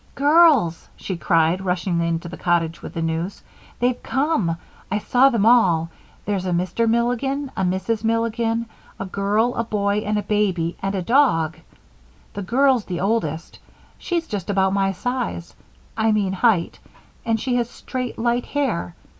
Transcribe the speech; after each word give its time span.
"Girls!" 0.15 0.89
she 0.95 1.15
cried, 1.15 1.61
rushing 1.63 2.01
into 2.01 2.27
the 2.27 2.35
cottage 2.35 2.81
with 2.81 2.95
the 2.95 3.03
news. 3.03 3.43
"They've 3.79 4.01
come. 4.01 4.57
I 4.89 4.97
saw 4.97 5.29
them 5.29 5.45
all. 5.45 5.91
There's 6.25 6.47
a 6.47 6.49
Mr. 6.49 6.89
Milligan, 6.89 7.51
a 7.55 7.61
Mrs. 7.61 8.03
Milligan, 8.03 8.65
a 8.99 9.05
girl, 9.05 9.53
a 9.53 9.63
boy, 9.63 9.99
a 10.03 10.23
baby, 10.23 10.75
and 10.81 10.95
a 10.95 11.03
dog. 11.03 11.59
The 12.33 12.41
girl's 12.41 12.85
the 12.85 12.99
oldest. 13.01 13.59
She's 13.99 14.25
just 14.25 14.49
about 14.49 14.73
my 14.73 14.91
size 14.91 15.53
I 15.95 16.11
mean 16.11 16.33
height 16.33 16.79
and 17.23 17.39
she 17.39 17.53
has 17.57 17.69
straight, 17.69 18.17
light 18.17 18.47
hair. 18.47 18.95